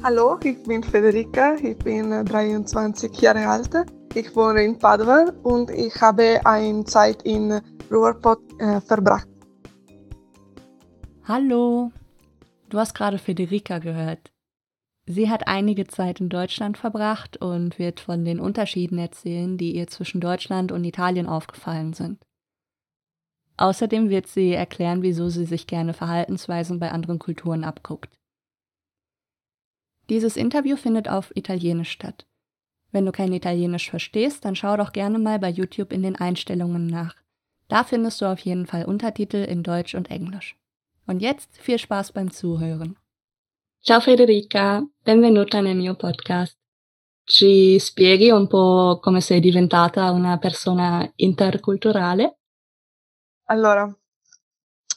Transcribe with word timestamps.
Hallo, 0.00 0.38
ich 0.44 0.62
bin 0.62 0.84
Federica, 0.84 1.56
ich 1.56 1.76
bin 1.78 2.10
23 2.24 3.20
Jahre 3.20 3.48
alt, 3.48 3.70
ich 4.14 4.34
wohne 4.36 4.62
in 4.62 4.78
Padua 4.78 5.32
und 5.42 5.70
ich 5.70 6.00
habe 6.00 6.40
eine 6.44 6.84
Zeit 6.84 7.22
in 7.24 7.60
Ruhrpott 7.90 8.40
äh, 8.60 8.80
verbracht. 8.80 9.26
Hallo, 11.24 11.90
du 12.68 12.78
hast 12.78 12.94
gerade 12.94 13.18
Federica 13.18 13.80
gehört. 13.80 14.30
Sie 15.06 15.28
hat 15.28 15.48
einige 15.48 15.88
Zeit 15.88 16.20
in 16.20 16.28
Deutschland 16.28 16.78
verbracht 16.78 17.36
und 17.38 17.80
wird 17.80 17.98
von 17.98 18.24
den 18.24 18.38
Unterschieden 18.38 18.98
erzählen, 18.98 19.58
die 19.58 19.74
ihr 19.74 19.88
zwischen 19.88 20.20
Deutschland 20.20 20.70
und 20.70 20.84
Italien 20.84 21.26
aufgefallen 21.26 21.92
sind. 21.92 22.24
Außerdem 23.56 24.10
wird 24.10 24.28
sie 24.28 24.52
erklären, 24.52 25.02
wieso 25.02 25.28
sie 25.28 25.44
sich 25.44 25.66
gerne 25.66 25.92
Verhaltensweisen 25.92 26.78
bei 26.78 26.92
anderen 26.92 27.18
Kulturen 27.18 27.64
abguckt. 27.64 28.17
Dieses 30.08 30.36
Interview 30.36 30.76
findet 30.76 31.08
auf 31.08 31.30
Italienisch 31.36 31.90
statt. 31.90 32.26
Wenn 32.92 33.04
du 33.04 33.12
kein 33.12 33.32
Italienisch 33.32 33.90
verstehst, 33.90 34.44
dann 34.44 34.56
schau 34.56 34.76
doch 34.76 34.92
gerne 34.92 35.18
mal 35.18 35.38
bei 35.38 35.50
YouTube 35.50 35.92
in 35.92 36.02
den 36.02 36.16
Einstellungen 36.16 36.86
nach. 36.86 37.14
Da 37.68 37.84
findest 37.84 38.20
du 38.22 38.24
auf 38.26 38.40
jeden 38.40 38.66
Fall 38.66 38.86
Untertitel 38.86 39.44
in 39.44 39.62
Deutsch 39.62 39.94
und 39.94 40.10
Englisch. 40.10 40.56
Und 41.06 41.20
jetzt 41.20 41.58
viel 41.58 41.78
Spaß 41.78 42.12
beim 42.12 42.30
Zuhören. 42.30 42.96
Ciao 43.82 44.00
Federica, 44.00 44.82
benvenuta 45.04 45.60
nel 45.60 45.74
mio 45.74 45.94
podcast. 45.94 46.56
Ci 47.24 47.78
spieghi 47.78 48.30
un 48.30 48.48
po' 48.48 48.98
come 49.02 49.20
sei 49.20 49.40
diventata 49.40 50.10
una 50.12 50.38
persona 50.38 51.10
interculturale? 51.16 52.38
Allora, 53.44 53.94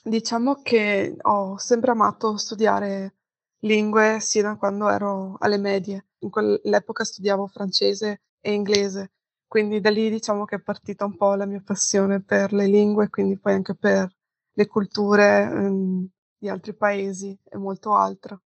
diciamo 0.03 0.61
che 0.61 1.17
ho 1.21 1.57
sempre 1.57 1.91
amato 1.91 2.37
studiare 2.37 3.15
lingue 3.61 4.19
sia 4.19 4.43
da 4.43 4.55
quando 4.57 4.89
ero 4.89 5.35
alle 5.39 5.57
medie. 5.57 6.07
In 6.19 6.29
quell'epoca 6.29 7.03
studiavo 7.03 7.47
francese 7.47 8.21
e 8.39 8.53
inglese, 8.53 9.11
quindi 9.47 9.79
da 9.81 9.89
lì 9.89 10.09
diciamo 10.09 10.45
che 10.45 10.57
è 10.57 10.61
partita 10.61 11.05
un 11.05 11.15
po' 11.17 11.33
la 11.35 11.45
mia 11.45 11.61
passione 11.63 12.21
per 12.21 12.53
le 12.53 12.67
lingue, 12.67 13.09
quindi 13.09 13.37
poi 13.39 13.53
anche 13.53 13.75
per 13.75 14.09
le 14.53 14.67
culture 14.67 15.43
ehm, 15.43 16.07
di 16.37 16.49
altri 16.49 16.75
paesi 16.75 17.37
e 17.43 17.57
molto 17.57 17.93
altro. 17.95 18.41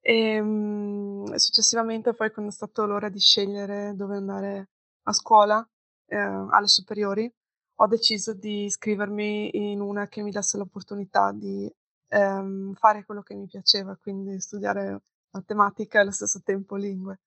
E, 0.00 0.40
mh, 0.40 1.34
successivamente 1.36 2.14
poi 2.14 2.30
quando 2.32 2.50
è 2.50 2.54
stato 2.54 2.84
l'ora 2.86 3.08
di 3.08 3.18
scegliere 3.18 3.94
dove 3.96 4.16
andare 4.16 4.68
a 5.04 5.12
scuola, 5.12 5.66
eh, 6.06 6.16
alle 6.16 6.68
superiori, 6.68 7.30
ho 7.76 7.86
deciso 7.86 8.34
di 8.34 8.64
iscrivermi 8.64 9.72
in 9.72 9.80
una 9.80 10.06
che 10.08 10.22
mi 10.22 10.30
desse 10.30 10.58
l'opportunità 10.58 11.32
di 11.32 11.70
ehm, 12.14 12.74
fare 12.74 13.04
quello 13.04 13.22
che 13.22 13.34
mi 13.34 13.46
piaceva, 13.46 13.96
quindi 14.00 14.40
studiare 14.40 15.00
matematica 15.30 15.98
e 15.98 16.02
allo 16.02 16.10
stesso 16.12 16.40
tempo 16.44 16.76
lingue. 16.76 17.20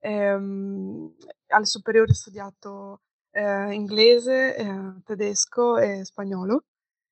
Ehm, 0.00 1.14
alle 1.48 1.64
superiori 1.66 2.10
ho 2.10 2.14
studiato 2.14 3.00
eh, 3.30 3.72
inglese, 3.72 4.56
eh, 4.56 4.94
tedesco 5.04 5.78
e 5.78 6.04
spagnolo. 6.04 6.64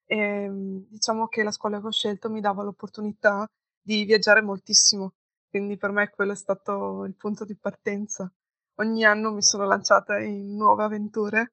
E, 0.06 0.16
ehm, 0.18 0.86
diciamo 0.88 1.28
che 1.28 1.42
la 1.42 1.50
scuola 1.50 1.80
che 1.80 1.86
ho 1.86 1.90
scelto 1.92 2.30
mi 2.30 2.40
dava 2.40 2.62
l'opportunità 2.62 3.46
di 3.80 4.04
viaggiare 4.04 4.42
moltissimo, 4.42 5.14
quindi 5.48 5.76
per 5.76 5.90
me 5.90 6.10
quello 6.10 6.32
è 6.32 6.36
stato 6.36 7.04
il 7.04 7.14
punto 7.16 7.44
di 7.44 7.56
partenza. 7.56 8.30
Ogni 8.76 9.04
anno 9.04 9.32
mi 9.32 9.42
sono 9.42 9.64
lanciata 9.66 10.18
in 10.20 10.54
nuove 10.56 10.84
avventure 10.84 11.52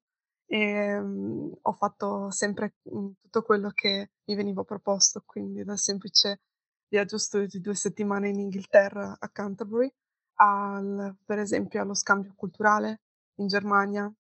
e 0.52 0.98
um, 0.98 1.52
ho 1.62 1.74
fatto 1.74 2.32
sempre 2.32 2.76
um, 2.84 3.14
tutto 3.22 3.44
quello 3.44 3.70
che 3.72 4.12
mi 4.26 4.36
veniva 4.36 4.64
proposto, 4.64 5.22
quindi 5.26 5.64
dal 5.64 5.78
semplice 5.78 6.42
viaggio 6.88 7.18
studio 7.20 7.48
di 7.48 7.62
due 7.62 7.76
settimane 7.76 8.30
in 8.30 8.40
Inghilterra 8.40 9.16
a 9.20 9.30
Canterbury, 9.30 9.92
al, 10.36 11.16
per 11.24 11.40
esempio 11.40 11.82
allo 11.82 11.94
scambio 11.94 12.34
culturale 12.36 13.02
in 13.36 13.48
Germania 13.48 14.12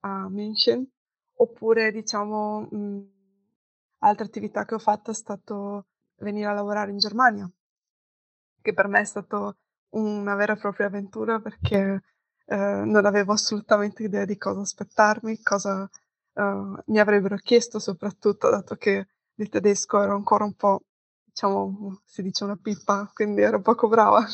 a 0.00 0.28
München, 0.28 0.86
oppure 1.38 1.90
diciamo 1.90 2.60
mh, 2.70 2.76
mhmm, 2.76 3.10
altre 3.98 4.26
attività 4.26 4.64
che 4.64 4.74
ho 4.74 4.78
fatto 4.78 5.10
è 5.10 5.14
stato 5.14 5.86
venire 6.18 6.46
a 6.46 6.52
lavorare 6.52 6.90
in 6.92 6.98
Germania 6.98 7.50
che 8.62 8.72
per 8.72 8.88
me 8.88 9.00
è 9.00 9.04
stato 9.04 9.56
una 9.90 10.34
vera 10.36 10.54
e 10.54 10.56
propria 10.56 10.86
avventura 10.86 11.40
perché 11.40 12.00
eh, 12.52 12.84
non 12.84 13.06
avevo 13.06 13.32
assolutamente 13.32 14.02
idea 14.02 14.26
di 14.26 14.36
cosa 14.36 14.60
aspettarmi, 14.60 15.40
cosa 15.42 15.88
eh, 16.34 16.82
mi 16.86 16.98
avrebbero 16.98 17.36
chiesto, 17.36 17.78
soprattutto 17.78 18.50
dato 18.50 18.76
che 18.76 19.06
il 19.36 19.48
tedesco 19.48 20.02
era 20.02 20.12
ancora 20.12 20.44
un 20.44 20.54
po', 20.54 20.82
diciamo, 21.24 22.02
si 22.04 22.22
dice 22.22 22.44
una 22.44 22.58
pippa, 22.60 23.10
quindi 23.14 23.40
ero 23.40 23.62
poco 23.62 23.88
brava. 23.88 24.26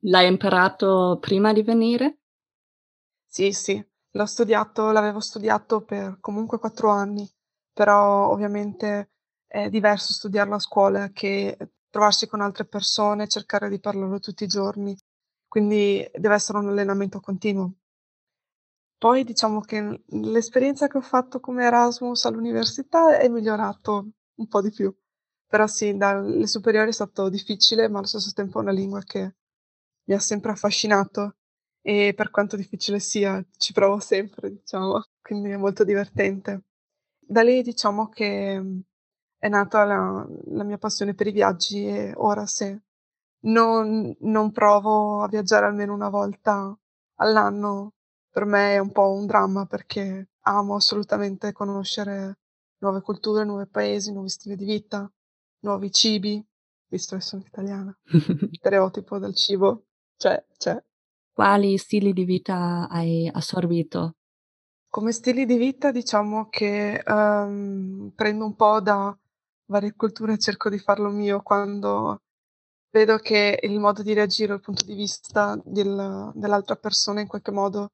L'hai 0.00 0.26
imparato 0.28 1.16
prima 1.20 1.54
di 1.54 1.62
venire? 1.62 2.18
Sì, 3.26 3.52
sì, 3.52 3.82
l'ho 4.10 4.26
studiato, 4.26 4.90
l'avevo 4.90 5.20
studiato 5.20 5.82
per 5.82 6.18
comunque 6.20 6.58
quattro 6.58 6.90
anni, 6.90 7.26
però 7.72 8.30
ovviamente 8.30 9.10
è 9.46 9.70
diverso 9.70 10.12
studiarlo 10.12 10.56
a 10.56 10.58
scuola 10.58 11.08
che 11.12 11.56
trovarsi 11.88 12.26
con 12.26 12.42
altre 12.42 12.66
persone, 12.66 13.26
cercare 13.26 13.70
di 13.70 13.80
parlarlo 13.80 14.18
tutti 14.18 14.44
i 14.44 14.48
giorni, 14.48 14.94
quindi 15.48 16.08
deve 16.14 16.34
essere 16.34 16.58
un 16.58 16.68
allenamento 16.68 17.20
continuo. 17.20 17.72
Poi 18.98 19.22
diciamo 19.24 19.60
che 19.60 20.02
l'esperienza 20.06 20.88
che 20.88 20.98
ho 20.98 21.00
fatto 21.00 21.38
come 21.40 21.64
Erasmus 21.64 22.24
all'università 22.24 23.16
è 23.18 23.28
migliorato 23.28 24.08
un 24.34 24.48
po' 24.48 24.60
di 24.60 24.70
più, 24.70 24.92
però 25.46 25.66
sì, 25.68 25.96
dalle 25.96 26.46
superiori 26.46 26.90
è 26.90 26.92
stato 26.92 27.28
difficile, 27.28 27.88
ma 27.88 27.98
allo 27.98 28.06
stesso 28.08 28.32
tempo 28.34 28.58
è 28.58 28.62
una 28.62 28.72
lingua 28.72 29.00
che 29.02 29.36
mi 30.04 30.14
ha 30.14 30.18
sempre 30.18 30.50
affascinato 30.52 31.36
e 31.80 32.12
per 32.14 32.30
quanto 32.30 32.56
difficile 32.56 32.98
sia, 32.98 33.44
ci 33.56 33.72
provo 33.72 34.00
sempre, 34.00 34.50
diciamo, 34.50 35.02
quindi 35.22 35.50
è 35.50 35.56
molto 35.56 35.84
divertente. 35.84 36.64
Da 37.18 37.42
lì 37.42 37.62
diciamo 37.62 38.08
che 38.08 38.62
è 39.38 39.48
nata 39.48 39.84
la, 39.84 40.26
la 40.46 40.64
mia 40.64 40.78
passione 40.78 41.14
per 41.14 41.28
i 41.28 41.32
viaggi 41.32 41.86
e 41.86 42.12
ora 42.16 42.46
se 42.46 42.82
non, 43.40 44.14
non 44.20 44.50
provo 44.50 45.22
a 45.22 45.28
viaggiare 45.28 45.66
almeno 45.66 45.94
una 45.94 46.08
volta 46.08 46.76
all'anno, 47.16 47.94
per 48.30 48.44
me 48.44 48.74
è 48.74 48.78
un 48.78 48.92
po' 48.92 49.12
un 49.12 49.26
dramma 49.26 49.66
perché 49.66 50.30
amo 50.42 50.74
assolutamente 50.74 51.52
conoscere 51.52 52.38
nuove 52.78 53.00
culture, 53.00 53.44
nuovi 53.44 53.66
paesi, 53.66 54.12
nuovi 54.12 54.28
stili 54.28 54.56
di 54.56 54.64
vita, 54.64 55.10
nuovi 55.60 55.90
cibi, 55.90 56.44
visto 56.88 57.16
che 57.16 57.22
sono 57.22 57.42
italiana. 57.46 57.96
Stereotipo 58.52 59.18
del 59.18 59.34
cibo, 59.34 59.84
cioè, 60.16 60.44
c'è. 60.56 60.82
Quali 61.32 61.76
stili 61.78 62.12
di 62.12 62.24
vita 62.24 62.88
hai 62.88 63.30
assorbito? 63.32 64.16
Come 64.90 65.12
stili 65.12 65.44
di 65.44 65.56
vita 65.56 65.92
diciamo 65.92 66.48
che 66.48 67.02
um, 67.06 68.10
prendo 68.14 68.44
un 68.44 68.54
po' 68.54 68.80
da 68.80 69.16
varie 69.66 69.94
culture 69.94 70.32
e 70.32 70.38
cerco 70.38 70.70
di 70.70 70.78
farlo 70.78 71.10
mio 71.10 71.42
quando 71.42 72.22
vedo 72.90 73.18
che 73.18 73.58
il 73.62 73.78
modo 73.78 74.02
di 74.02 74.14
reagire, 74.14 74.54
il 74.54 74.60
punto 74.60 74.84
di 74.84 74.94
vista 74.94 75.60
del, 75.64 76.30
dell'altra 76.34 76.76
persona 76.76 77.20
in 77.20 77.26
qualche 77.26 77.50
modo, 77.50 77.92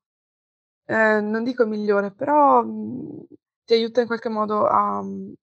eh, 0.87 1.21
non 1.21 1.45
dico 1.45 1.67
migliore, 1.67 2.13
però 2.13 2.63
mh, 2.63 3.27
ti 3.65 3.75
aiuta 3.75 4.01
in 4.01 4.07
qualche 4.07 4.29
modo 4.29 4.67
a 4.67 5.03
mh, 5.03 5.35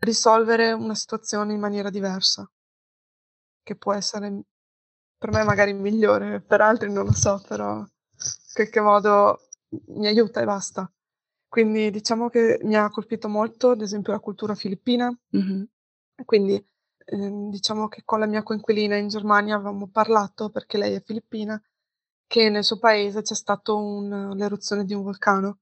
risolvere 0.00 0.72
una 0.72 0.94
situazione 0.94 1.52
in 1.52 1.60
maniera 1.60 1.90
diversa, 1.90 2.48
che 3.62 3.76
può 3.76 3.92
essere 3.92 4.42
per 5.18 5.32
me 5.32 5.42
magari 5.44 5.72
migliore, 5.72 6.42
per 6.42 6.60
altri 6.60 6.92
non 6.92 7.06
lo 7.06 7.12
so, 7.12 7.42
però 7.48 7.78
in 7.78 7.86
qualche 8.52 8.80
modo 8.80 9.48
mi 9.88 10.06
aiuta 10.06 10.40
e 10.40 10.44
basta. 10.44 10.90
Quindi 11.48 11.90
diciamo 11.90 12.28
che 12.28 12.58
mi 12.64 12.76
ha 12.76 12.90
colpito 12.90 13.28
molto, 13.28 13.70
ad 13.70 13.80
esempio, 13.80 14.12
la 14.12 14.18
cultura 14.20 14.54
filippina, 14.54 15.08
mm-hmm. 15.36 15.62
Quindi, 16.24 16.64
ehm, 17.04 17.50
diciamo 17.50 17.88
che 17.88 18.02
con 18.04 18.20
la 18.20 18.26
mia 18.26 18.42
coinquilina 18.42 18.96
in 18.96 19.08
Germania 19.08 19.56
avevamo 19.56 19.88
parlato, 19.88 20.50
perché 20.50 20.78
lei 20.78 20.94
è 20.94 21.02
filippina, 21.02 21.60
che 22.26 22.50
nel 22.50 22.64
suo 22.64 22.78
paese 22.78 23.22
c'è 23.22 23.34
stato 23.34 23.76
un 23.78 24.32
l'eruzione 24.36 24.84
di 24.84 24.94
un 24.94 25.02
vulcano 25.02 25.58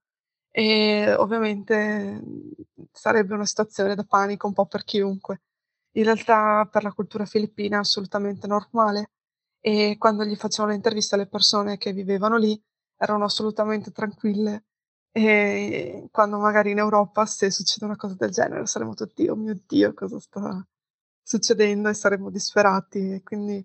e 0.51 1.15
ovviamente, 1.15 1.77
mhmm, 2.25 2.51
sarebbe 2.93 3.35
una 3.35 3.47
situazione 3.47 3.95
da 3.97 4.05
panico 4.05 4.47
un 4.49 4.53
po' 4.55 4.67
per 4.67 4.85
chiunque. 4.85 5.43
In 5.97 6.05
realtà 6.05 6.67
per 6.71 6.83
la 6.85 6.93
cultura 6.93 7.27
filippina 7.27 7.77
è 7.79 7.81
assolutamente 7.81 8.47
normale 8.47 9.11
e 9.61 9.97
quando 9.99 10.25
gli 10.25 10.37
facevano 10.37 10.71
le 10.73 10.77
interviste 10.79 11.15
alle 11.17 11.29
persone 11.29 11.79
che 11.79 11.93
vivevano 11.93 12.37
lì, 12.39 12.61
erano 12.99 13.25
assolutamente 13.25 13.93
tranquille 13.93 14.65
e 15.13 16.09
quando 16.13 16.39
magari 16.39 16.71
in 16.73 16.79
Europa, 16.79 17.27
se 17.27 17.51
succede 17.51 17.85
una 17.87 17.97
cosa 17.97 18.15
del 18.19 18.31
genere, 18.33 18.67
saremo 18.67 18.95
tutti: 18.95 19.29
"Oh 19.29 19.37
mio 19.37 19.59
Dio, 19.67 19.95
cosa 19.95 20.19
sta 20.21 20.67
succedendo?" 21.23 21.89
E 21.89 21.95
saremmo 21.95 22.31
disperati. 22.31 23.21
Quindi 23.25 23.65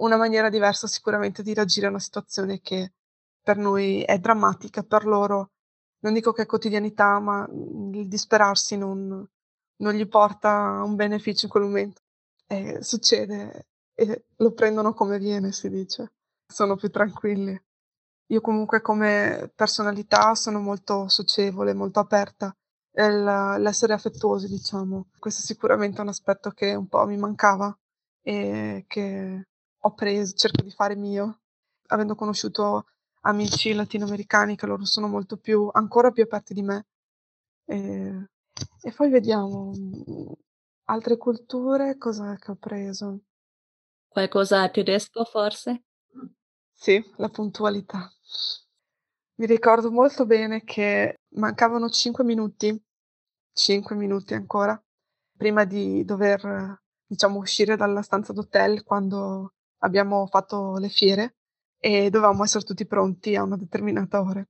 una 0.00 0.16
maniera 0.16 0.48
diversa 0.50 0.86
sicuramente 0.86 1.42
di 1.42 1.54
reagire 1.54 1.86
a 1.86 1.90
una 1.90 1.98
situazione 1.98 2.60
che 2.60 2.92
per 3.42 3.56
noi 3.56 4.02
è 4.02 4.18
drammatica, 4.18 4.82
per 4.82 5.04
loro 5.06 5.50
non 6.00 6.14
dico 6.14 6.32
che 6.32 6.42
è 6.42 6.46
quotidianità, 6.46 7.18
ma, 7.20 7.48
il 7.50 8.08
disperarsi 8.08 8.76
non 8.76 9.26
non 9.82 9.94
gli 9.94 10.06
porta 10.08 10.82
un 10.84 10.94
beneficio 10.94 11.46
in 11.46 11.50
quel 11.50 11.64
momento. 11.64 12.00
E 12.46 12.82
succede, 12.82 13.66
e 13.94 14.24
lo 14.36 14.52
prendono 14.52 14.94
come 14.94 15.18
viene, 15.18 15.52
si 15.52 15.68
dice. 15.68 16.12
Sono 16.46 16.76
più 16.76 16.88
tranquilli. 16.90 17.60
Io 18.26 18.40
comunque 18.40 18.80
come 18.80 19.50
personalità 19.54 20.34
sono 20.34 20.60
molto 20.60 21.08
socievole, 21.08 21.74
molto 21.74 22.00
aperta. 22.00 22.54
L'essere 22.92 23.92
affettuosi, 23.94 24.48
diciamo. 24.48 25.06
Questo 25.18 25.40
è 25.42 25.44
sicuramente 25.44 26.00
un 26.00 26.08
aspetto 26.08 26.50
che 26.50 26.74
un 26.74 26.86
po' 26.88 27.04
mi 27.06 27.16
mancava 27.16 27.76
e 28.22 28.84
che 28.86 29.46
ho 29.78 29.94
preso, 29.94 30.34
cerco 30.34 30.62
di 30.62 30.70
fare 30.70 30.94
mio. 30.96 31.40
Avendo 31.88 32.14
conosciuto 32.14 32.86
amici 33.22 33.72
latinoamericani 33.72 34.56
che 34.56 34.66
loro 34.66 34.84
sono 34.84 35.08
molto 35.08 35.36
più, 35.36 35.68
ancora 35.72 36.10
più 36.10 36.22
aperti 36.22 36.54
di 36.54 36.62
me. 36.62 36.86
E, 37.66 38.26
e 38.82 38.92
poi 38.92 39.10
vediamo 39.10 39.72
altre 40.84 41.16
culture, 41.16 41.96
cosa 41.98 42.36
che 42.36 42.50
ho 42.50 42.56
preso? 42.56 43.20
Qualcosa 44.08 44.68
tedesco 44.68 45.24
forse? 45.24 45.84
Sì, 46.74 47.02
la 47.16 47.30
puntualità. 47.30 48.12
Mi 49.42 49.48
ricordo 49.48 49.90
molto 49.90 50.24
bene 50.24 50.62
che 50.62 51.22
mancavano 51.30 51.88
5 51.88 52.22
minuti, 52.22 52.80
5 53.52 53.96
minuti 53.96 54.34
ancora, 54.34 54.80
prima 55.36 55.64
di 55.64 56.04
dover, 56.04 56.80
diciamo, 57.04 57.40
uscire 57.40 57.74
dalla 57.74 58.02
stanza 58.02 58.32
d'hotel 58.32 58.84
quando 58.84 59.54
abbiamo 59.78 60.28
fatto 60.28 60.76
le 60.78 60.88
fiere 60.88 61.38
e 61.76 62.08
dovevamo 62.08 62.44
essere 62.44 62.62
tutti 62.62 62.86
pronti 62.86 63.34
a 63.34 63.42
una 63.42 63.56
determinata 63.56 64.20
ora. 64.22 64.46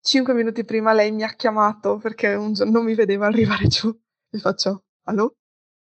Cinque 0.00 0.32
minuti 0.32 0.64
prima 0.64 0.94
lei 0.94 1.12
mi 1.12 1.22
ha 1.22 1.34
chiamato 1.34 1.98
perché 1.98 2.32
un 2.32 2.54
giorno 2.54 2.72
non 2.72 2.84
mi 2.86 2.94
vedeva 2.94 3.26
arrivare 3.26 3.66
giù. 3.66 3.94
Mi 4.30 4.40
faccio, 4.40 4.84
allo? 5.02 5.36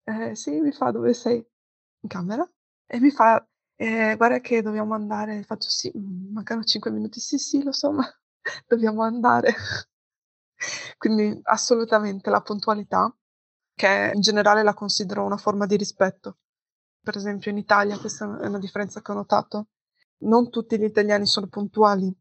Eh, 0.04 0.34
sì, 0.34 0.58
mi 0.60 0.72
fa, 0.72 0.90
dove 0.90 1.12
sei? 1.12 1.36
In 1.36 2.08
camera? 2.08 2.50
E 2.86 2.98
mi 2.98 3.10
fa, 3.10 3.46
eh, 3.76 4.14
guarda 4.16 4.40
che 4.40 4.62
dobbiamo 4.62 4.94
andare. 4.94 5.42
Faccio, 5.42 5.68
sì, 5.68 5.92
mm, 5.96 6.32
mancano 6.32 6.64
cinque 6.64 6.90
minuti. 6.90 7.20
Sì, 7.20 7.38
sì, 7.38 7.62
lo 7.62 7.72
so, 7.72 7.92
ma 7.92 8.04
dobbiamo 8.66 9.02
andare. 9.02 9.54
Quindi 10.98 11.38
assolutamente 11.44 12.30
la 12.30 12.40
puntualità, 12.40 13.14
che 13.74 14.12
in 14.14 14.20
generale 14.20 14.62
la 14.62 14.74
considero 14.74 15.24
una 15.24 15.36
forma 15.36 15.66
di 15.66 15.76
rispetto. 15.76 16.38
Per 17.02 17.16
esempio 17.16 17.50
in 17.50 17.58
Italia, 17.58 17.98
questa 17.98 18.24
è 18.40 18.46
una 18.46 18.58
differenza 18.58 19.00
che 19.02 19.12
ho 19.12 19.14
notato, 19.14 19.68
non 20.18 20.50
tutti 20.50 20.78
gli 20.78 20.84
italiani 20.84 21.26
sono 21.26 21.46
puntuali. 21.48 22.14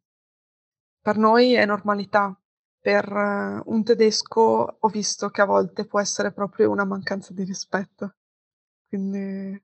Per 1.01 1.17
noi 1.17 1.53
è 1.53 1.65
normalità. 1.65 2.37
Per 2.79 3.11
uh, 3.11 3.71
un 3.73 3.83
tedesco 3.83 4.77
ho 4.79 4.87
visto 4.89 5.29
che 5.29 5.41
a 5.41 5.45
volte 5.45 5.85
può 5.87 5.99
essere 5.99 6.31
proprio 6.33 6.69
una 6.69 6.85
mancanza 6.85 7.33
di 7.33 7.43
rispetto. 7.43 8.15
Quindi 8.87 9.59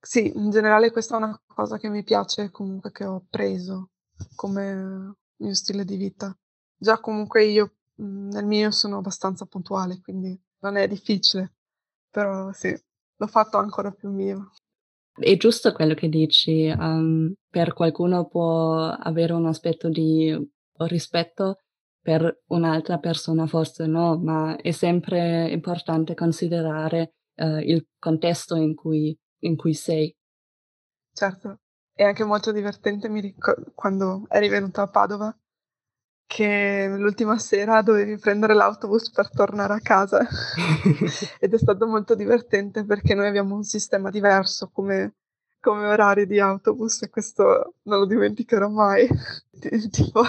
sì, 0.00 0.32
in 0.34 0.50
generale 0.50 0.90
questa 0.90 1.14
è 1.14 1.18
una 1.18 1.40
cosa 1.46 1.78
che 1.78 1.88
mi 1.88 2.02
piace 2.02 2.50
comunque 2.50 2.90
che 2.90 3.04
ho 3.04 3.24
preso 3.28 3.90
come 4.34 5.14
mio 5.36 5.54
stile 5.54 5.84
di 5.84 5.96
vita. 5.96 6.36
Già 6.76 6.98
comunque 7.00 7.44
io 7.44 7.74
mhmm, 7.96 8.30
nel 8.30 8.46
mio 8.46 8.70
sono 8.70 8.98
abbastanza 8.98 9.46
puntuale, 9.46 10.00
quindi 10.00 10.38
non 10.60 10.76
è 10.76 10.86
difficile, 10.88 11.54
però 12.10 12.52
sì, 12.52 12.74
l'ho 13.16 13.26
fatto 13.26 13.58
ancora 13.58 13.90
più 13.90 14.10
mio. 14.10 14.52
È 15.12 15.36
giusto 15.36 15.72
quello 15.72 15.94
che 15.94 16.08
dici, 16.08 16.68
um, 16.68 17.32
per 17.48 17.74
qualcuno 17.74 18.26
può 18.26 18.84
avere 18.86 19.32
un 19.34 19.46
aspetto 19.46 19.88
di 19.88 20.34
rispetto, 20.86 21.58
per 22.00 22.42
un'altra 22.46 22.98
persona 22.98 23.46
forse 23.46 23.86
no, 23.86 24.18
ma 24.18 24.56
è 24.56 24.70
sempre 24.70 25.50
importante 25.50 26.14
considerare 26.14 27.16
uh, 27.36 27.58
il 27.58 27.86
contesto 27.98 28.56
in 28.56 28.74
cui, 28.74 29.14
in 29.40 29.56
cui 29.56 29.74
sei. 29.74 30.14
Certo, 31.12 31.58
è 31.92 32.04
anche 32.04 32.24
molto 32.24 32.52
divertente 32.52 33.08
mi 33.08 33.20
ricordo 33.20 33.72
quando 33.74 34.26
eri 34.28 34.48
venuta 34.48 34.82
a 34.82 34.88
Padova 34.88 35.36
che 36.30 36.86
l'ultima 36.96 37.38
sera 37.38 37.82
dovevi 37.82 38.16
prendere 38.16 38.54
l'autobus 38.54 39.10
per 39.10 39.28
tornare 39.30 39.74
a 39.74 39.80
casa 39.80 40.24
ed 41.40 41.52
è 41.52 41.58
stato 41.58 41.88
molto 41.88 42.14
divertente 42.14 42.84
perché 42.84 43.14
noi 43.14 43.26
abbiamo 43.26 43.56
un 43.56 43.64
sistema 43.64 44.10
diverso 44.10 44.70
come, 44.72 45.16
come 45.58 45.86
orari 45.86 46.26
di 46.26 46.38
autobus 46.38 47.02
e 47.02 47.10
questo 47.10 47.74
non 47.82 47.98
lo 47.98 48.06
dimenticherò 48.06 48.68
mai. 48.68 49.08
tipo, 49.90 50.22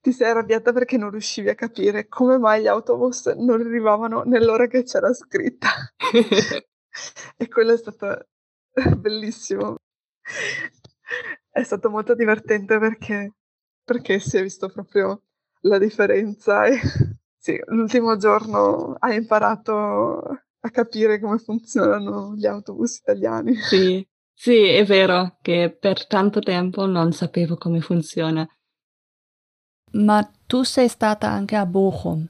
ti 0.00 0.10
sei 0.10 0.30
arrabbiata 0.30 0.72
perché 0.72 0.96
non 0.96 1.10
riuscivi 1.10 1.50
a 1.50 1.54
capire 1.54 2.08
come 2.08 2.36
mai 2.36 2.62
gli 2.62 2.66
autobus 2.66 3.26
non 3.26 3.60
arrivavano 3.60 4.24
nell'ora 4.24 4.66
che 4.66 4.82
c'era 4.82 5.12
scritta. 5.14 5.68
e 7.36 7.48
quello 7.48 7.72
è 7.72 7.76
stato 7.76 8.26
bellissimo. 8.96 9.76
È 11.50 11.62
stato 11.62 11.90
molto 11.90 12.14
divertente 12.14 12.78
perché 12.78 13.32
perché 13.84 14.18
si 14.18 14.38
è 14.38 14.42
visto 14.42 14.68
proprio 14.68 15.22
la 15.60 15.78
differenza 15.78 16.64
e 16.64 16.80
sì, 17.36 17.60
l'ultimo 17.66 18.16
giorno 18.16 18.96
hai 18.98 19.16
imparato 19.16 20.18
a 20.60 20.70
capire 20.70 21.20
come 21.20 21.38
funzionano 21.38 22.34
gli 22.34 22.46
autobus 22.46 22.96
italiani. 22.96 23.54
Sì, 23.56 24.06
sì, 24.32 24.64
è 24.68 24.84
vero 24.84 25.36
che 25.42 25.76
per 25.78 26.06
tanto 26.06 26.40
tempo 26.40 26.86
non 26.86 27.12
sapevo 27.12 27.56
come 27.56 27.80
funziona. 27.80 28.48
Ma 29.92 30.28
tu 30.46 30.62
sei 30.62 30.88
stata 30.88 31.28
anche 31.28 31.54
a 31.54 31.66
Bochum. 31.66 32.26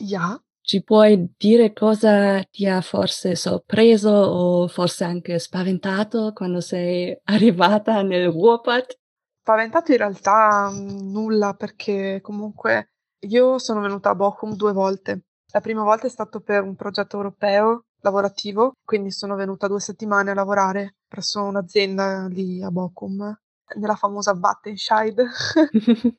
Ja. 0.00 0.40
Ci 0.72 0.82
puoi 0.82 1.30
dire 1.36 1.74
cosa 1.74 2.42
ti 2.44 2.66
ha 2.66 2.80
forse 2.80 3.36
sorpreso 3.36 4.08
o 4.08 4.68
forse 4.68 5.04
anche 5.04 5.38
spaventato 5.38 6.32
quando 6.32 6.62
sei 6.62 7.14
arrivata 7.28 8.00
nel 8.00 8.30
Ruhrpott? 8.30 8.98
Spaventato 9.42 9.92
in 9.92 9.98
realtà 9.98 10.70
mhmm, 10.70 11.10
nulla, 11.10 11.52
perché 11.52 12.20
comunque 12.22 12.92
io 13.26 13.58
sono 13.58 13.82
venuta 13.82 14.08
a 14.08 14.14
Bochum 14.14 14.54
due 14.54 14.72
volte. 14.72 15.24
La 15.52 15.60
prima 15.60 15.82
volta 15.82 16.06
è 16.06 16.10
stato 16.10 16.40
per 16.40 16.62
un 16.62 16.74
progetto 16.74 17.18
europeo 17.18 17.84
lavorativo, 18.00 18.72
quindi 18.82 19.10
sono 19.10 19.34
venuta 19.34 19.68
due 19.68 19.78
settimane 19.78 20.30
a 20.30 20.34
lavorare 20.34 20.94
presso 21.06 21.42
un'azienda 21.42 22.28
lì 22.28 22.62
a 22.62 22.70
Bochum, 22.70 23.38
nella 23.74 23.94
famosa 23.94 24.32
Wattenscheid. 24.32 25.22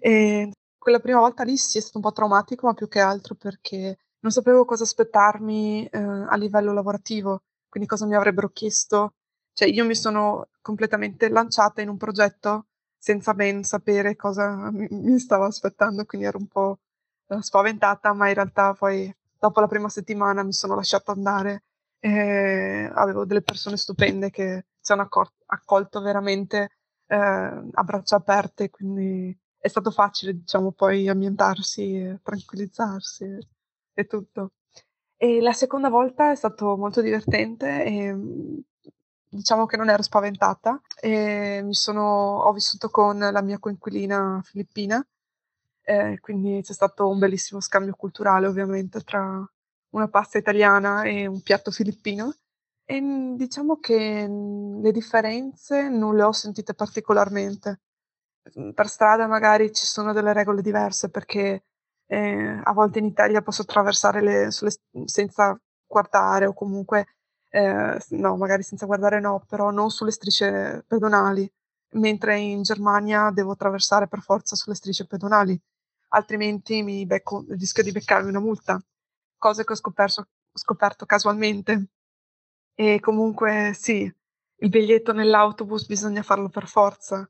e 0.00 0.50
quella 0.80 0.98
prima 0.98 1.20
volta 1.20 1.44
lì 1.44 1.58
sì 1.58 1.76
è 1.76 1.80
stato 1.82 1.98
un 1.98 2.04
po' 2.04 2.12
traumatico, 2.12 2.66
ma 2.66 2.72
più 2.72 2.88
che 2.88 3.00
altro 3.00 3.34
perché 3.34 3.98
non 4.20 4.32
sapevo 4.32 4.64
cosa 4.64 4.84
aspettarmi 4.84 5.86
eh, 5.86 5.98
a 5.98 6.34
livello 6.36 6.72
lavorativo, 6.72 7.42
quindi 7.68 7.86
cosa 7.86 8.06
mi 8.06 8.14
avrebbero 8.14 8.48
chiesto. 8.48 9.14
Cioè 9.52 9.68
io 9.68 9.84
mi 9.84 9.94
sono 9.94 10.48
completamente 10.62 11.28
lanciata 11.28 11.82
in 11.82 11.90
un 11.90 11.98
progetto 11.98 12.66
senza 12.96 13.34
ben 13.34 13.62
sapere 13.62 14.16
cosa 14.16 14.70
mi, 14.72 15.18
stavo 15.18 15.44
aspettando, 15.44 16.06
quindi 16.06 16.26
ero 16.26 16.38
un 16.38 16.46
po' 16.46 16.78
uh, 17.26 17.40
spaventata, 17.40 18.14
ma 18.14 18.28
in 18.28 18.34
realtà 18.34 18.72
poi 18.72 19.14
dopo 19.38 19.60
la 19.60 19.66
prima 19.66 19.88
settimana 19.90 20.42
mi 20.42 20.52
sono 20.52 20.74
lasciata 20.76 21.12
andare 21.12 21.64
e 21.98 22.90
avevo 22.94 23.26
delle 23.26 23.42
persone 23.42 23.76
stupende 23.76 24.30
che 24.30 24.64
ci 24.80 24.92
hanno 24.92 25.02
accol- 25.02 25.30
accolto 25.46 26.00
veramente 26.00 26.70
eh, 27.06 27.16
a 27.16 27.82
braccia 27.84 28.16
aperte, 28.16 28.70
quindi 28.70 29.38
è 29.60 29.68
stato 29.68 29.90
facile, 29.90 30.34
diciamo, 30.34 30.72
poi 30.72 31.06
ambientarsi 31.08 31.96
e 31.96 32.18
tranquillizzarsi 32.22 33.38
e, 33.92 34.06
tutto. 34.06 34.52
E 35.16 35.40
la 35.42 35.52
seconda 35.52 35.90
volta 35.90 36.30
è 36.32 36.34
stato 36.34 36.76
molto 36.78 37.02
divertente 37.02 37.84
e 37.84 38.16
diciamo 39.28 39.66
che 39.66 39.76
non 39.76 39.90
ero 39.90 40.02
spaventata 40.02 40.80
e 40.98 41.64
sono, 41.70 42.40
ho 42.40 42.52
vissuto 42.52 42.88
con 42.88 43.18
la 43.18 43.42
mia 43.42 43.58
coinquilina 43.58 44.40
filippina, 44.42 45.06
eh, 45.82 46.18
quindi 46.20 46.62
c'è 46.62 46.72
stato 46.72 47.08
un 47.08 47.18
bellissimo 47.18 47.60
scambio 47.60 47.94
culturale 47.94 48.46
ovviamente 48.46 49.02
tra 49.02 49.46
una 49.90 50.08
pasta 50.08 50.38
italiana 50.38 51.02
e 51.02 51.26
un 51.26 51.42
piatto 51.42 51.70
filippino 51.70 52.32
e 52.84 53.34
diciamo 53.36 53.78
che 53.78 54.26
le 54.28 54.92
differenze 54.92 55.88
non 55.88 56.16
le 56.16 56.22
ho 56.22 56.32
sentite 56.32 56.74
particolarmente. 56.74 57.80
Per 58.74 58.88
strada 58.88 59.26
magari 59.26 59.72
ci 59.72 59.86
sono 59.86 60.12
delle 60.12 60.32
regole 60.32 60.62
diverse 60.62 61.10
perché 61.10 61.64
eh, 62.06 62.60
a 62.62 62.72
volte 62.72 62.98
in 62.98 63.04
Italia 63.04 63.42
posso 63.42 63.62
attraversare 63.62 64.20
le, 64.22 64.50
sulle, 64.50 64.72
senza 65.04 65.58
guardare 65.86 66.46
o 66.46 66.52
comunque 66.54 67.06
eh, 67.50 67.98
no, 68.10 68.36
magari 68.36 68.62
senza 68.62 68.86
guardare 68.86 69.20
no, 69.20 69.44
però 69.48 69.70
non 69.70 69.90
sulle 69.90 70.10
strisce 70.12 70.84
pedonali, 70.86 71.50
mentre 71.94 72.38
in 72.38 72.62
Germania 72.62 73.30
devo 73.30 73.52
attraversare 73.52 74.08
per 74.08 74.20
forza 74.20 74.56
sulle 74.56 74.76
strisce 74.76 75.06
pedonali, 75.06 75.60
altrimenti 76.08 76.82
mi 76.82 77.06
becco, 77.06 77.44
rischio 77.48 77.82
di 77.82 77.92
beccarmi 77.92 78.28
una 78.28 78.40
multa, 78.40 78.80
cose 79.36 79.64
che 79.64 79.72
ho 79.72 79.76
scoperto, 79.76 80.26
scoperto 80.52 81.06
casualmente. 81.06 81.88
E 82.74 82.98
comunque 83.00 83.72
sì, 83.74 84.10
il 84.62 84.68
biglietto 84.68 85.12
nell'autobus 85.12 85.86
bisogna 85.86 86.22
farlo 86.22 86.48
per 86.48 86.66
forza. 86.66 87.28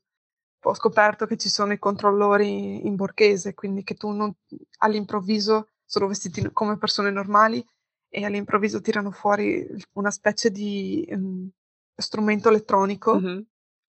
Ho 0.63 0.75
scoperto 0.75 1.27
che 1.27 1.37
ci 1.37 1.49
sono 1.49 1.73
i 1.73 1.79
controllori 1.79 2.87
in 2.87 2.95
borghese, 2.95 3.55
quindi 3.55 3.83
che 3.83 3.95
tu 3.95 4.11
non, 4.11 4.33
all'improvviso 4.79 5.69
sono 5.85 6.07
vestiti 6.07 6.49
come 6.53 6.77
persone 6.77 7.11
normali 7.11 7.65
e 8.09 8.25
all'improvviso 8.25 8.81
tirano 8.81 9.11
fuori 9.11 9.67
una 9.93 10.11
specie 10.11 10.51
di 10.51 11.07
um, 11.11 11.49
strumento 11.97 12.49
elettronico 12.49 13.19
mm-hmm. 13.19 13.41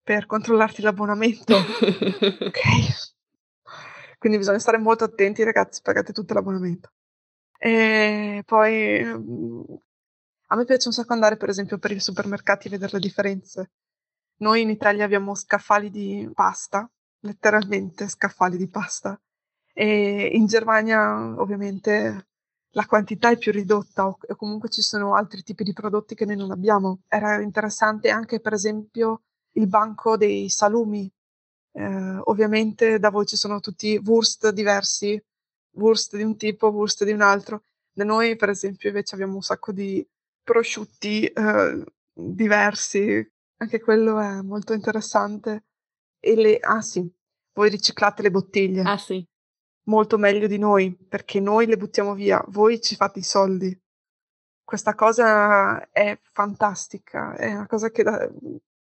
per 0.02 0.26
controllarti 0.26 0.82
l'abbonamento. 0.82 1.56
ok. 2.40 2.60
Quindi 4.18 4.38
bisogna 4.38 4.60
stare 4.60 4.78
molto 4.78 5.04
attenti, 5.04 5.44
ragazzi, 5.44 5.82
pagate 5.82 6.14
tutto 6.14 6.34
l'abbonamento. 6.36 6.92
E 7.58 8.44
poi 8.46 9.04
mm, 9.04 9.62
a 10.48 10.56
me 10.56 10.66
piace 10.66 10.88
un 10.88 10.94
sacco 10.94 11.14
andare, 11.14 11.38
per 11.38 11.50
esempio, 11.50 11.80
per 11.80 11.92
i 11.92 12.00
supermercati 12.00 12.68
e 12.68 12.70
vedere 12.70 12.94
le 12.94 13.00
differenze. 13.00 13.72
Noi 14.42 14.62
in 14.62 14.70
Italia 14.70 15.06
abbiamo 15.06 15.36
scaffali 15.36 15.92
di 15.92 16.30
pasta, 16.34 16.90
letteralmente 17.20 18.08
scaffali 18.08 18.58
di 18.58 18.68
pasta, 18.68 19.20
e 19.74 20.32
in 20.34 20.48
Germania 20.48 21.40
ovviamente 21.40 22.28
la 22.72 22.86
quantità 22.86 23.30
è 23.30 23.38
più 23.38 23.52
ridotta 23.52 24.08
o, 24.08 24.18
comunque 24.36 24.70
ci 24.70 24.82
sono 24.82 25.16
altri 25.16 25.44
tipi 25.44 25.64
di 25.64 25.74
prodotti 25.74 26.16
che 26.16 26.26
noi 26.26 26.38
non 26.38 26.52
abbiamo. 26.52 27.02
Era 27.08 27.40
interessante 27.42 28.10
anche 28.10 28.40
per 28.40 28.54
esempio 28.54 29.22
il 29.54 29.68
banco 29.68 30.18
dei 30.18 30.50
salumi. 30.50 31.12
Eh, 31.74 32.20
ovviamente 32.24 32.98
da 32.98 33.12
voi 33.12 33.28
ci 33.28 33.36
sono 33.38 33.60
tutti 33.60 34.02
wurst 34.04 34.50
diversi, 34.50 35.22
wurst 35.76 36.16
di 36.16 36.24
un 36.24 36.36
tipo, 36.36 36.70
wurst 36.70 37.04
di 37.04 37.12
un 37.12 37.22
altro. 37.22 37.64
Da 37.92 38.04
noi 38.04 38.36
per 38.36 38.50
esempio 38.50 38.90
invece 38.90 39.14
abbiamo 39.16 39.36
un 39.36 39.42
sacco 39.44 39.72
di 39.72 40.06
prosciutti 40.44 41.26
eh, 41.26 41.84
diversi, 42.14 43.30
anche 43.62 43.80
quello 43.80 44.20
è 44.20 44.42
molto 44.42 44.74
interessante. 44.74 45.66
E 46.20 46.36
le, 46.36 46.58
ah 46.58 46.82
sì, 46.82 47.10
voi 47.54 47.70
riciclate 47.70 48.22
le 48.22 48.32
bottiglie. 48.32 48.82
Ah 48.82 48.98
sì 48.98 49.26
molto 49.84 50.18
meglio 50.18 50.48
di 50.48 50.58
noi, 50.58 50.96
perché 50.96 51.40
noi 51.40 51.66
le 51.66 51.78
buttiamo 51.78 52.14
via, 52.14 52.44
voi 52.48 52.82
ci 52.82 52.96
fate 52.96 53.20
i 53.20 53.24
soldi. 53.24 53.78
Questa 54.64 54.96
cosa 54.96 55.90
è 55.92 56.18
fantastica, 56.22 57.36
è 57.36 57.54
una 57.54 57.68
cosa 57.68 57.90
che 57.90 58.04
da... 58.04 58.30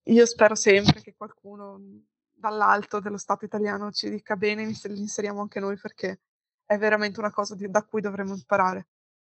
io 0.05 0.27
spero 0.27 0.55
sempre 0.55 1.01
che 1.03 1.15
qualcuno 1.17 1.81
dall'alto 2.33 3.01
dello 3.01 3.19
Stato 3.19 3.45
italiano 3.45 3.91
ci 3.93 4.11
dica 4.11 4.37
bene, 4.37 4.65
li 4.65 5.01
inseriamo 5.01 5.41
anche 5.41 5.61
noi 5.61 5.77
perché 5.77 6.21
è 6.65 6.77
veramente 6.79 7.21
una 7.21 7.31
cosa 7.31 7.55
di, 7.55 7.71
da 7.71 7.85
cui 7.85 8.01
dovremmo 8.01 8.35
imparare. 8.35 8.89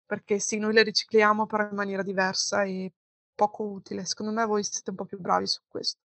Perché 0.06 0.38
sì, 0.38 0.58
noi 0.58 0.72
le 0.72 0.84
ricicliamo 0.84 1.46
però 1.46 1.68
in 1.68 1.74
maniera 1.74 2.02
diversa 2.02 2.62
e 2.62 2.92
poco 3.36 3.62
utile. 3.64 4.04
Secondo 4.04 4.32
me 4.32 4.44
voi 4.44 4.64
siete 4.64 4.90
un 4.90 4.96
po' 4.96 5.04
più 5.04 5.20
bravi 5.20 5.46
su 5.46 5.60
questo. 5.68 6.00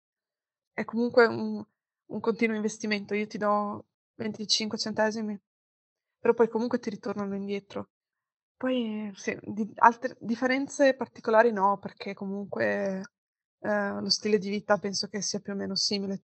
È 0.74 0.84
comunque 0.84 1.28
un, 1.28 1.64
un 2.06 2.20
continuo 2.20 2.56
investimento. 2.56 3.14
Io 3.14 3.28
ti 3.28 3.38
do 3.38 3.86
25 4.16 4.78
centesimi, 4.80 5.40
però 6.20 6.34
poi 6.34 6.50
comunque 6.50 6.80
ti 6.80 6.90
ritornano 6.90 7.36
indietro. 7.36 7.90
Poi 8.58 9.12
sì, 9.16 9.38
di, 9.44 9.72
altre 9.76 10.18
differenze 10.20 10.96
particolari 10.96 11.52
no, 11.52 11.78
perché 11.78 12.16
comunque 12.16 13.04
eh, 13.60 14.02
lo 14.02 14.10
stile 14.10 14.40
di 14.40 14.50
vita 14.50 14.78
penso 14.78 15.08
che 15.08 15.22
sia 15.22 15.40
più 15.40 15.54
o 15.54 15.56
meno 15.56 15.76
simile. 15.76 16.24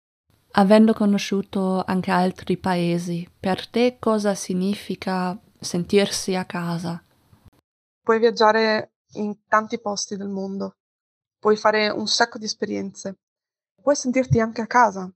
Avendo 0.52 0.94
conosciuto 0.94 1.84
anche 1.84 2.12
altri 2.12 2.58
paesi, 2.58 3.30
per 3.40 3.68
te 3.68 3.98
cosa 4.00 4.36
significa 4.36 5.38
sentirsi 5.60 6.36
a 6.36 6.46
casa? 6.46 7.02
Puoi 8.02 8.20
viaggiare 8.20 8.94
in 9.14 9.46
tanti 9.48 9.80
posti 9.80 10.18
del 10.18 10.28
mondo, 10.28 10.78
puoi 11.42 11.58
fare 11.58 11.90
un 11.90 12.08
sacco 12.08 12.38
di 12.38 12.46
esperienze, 12.46 13.18
puoi 13.82 13.96
sentirti 13.96 14.40
anche 14.40 14.62
a 14.62 14.68
casa, 14.68 15.12